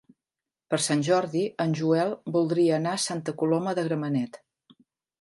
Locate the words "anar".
2.81-2.97